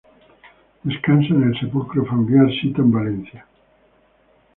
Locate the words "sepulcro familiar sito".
1.59-2.81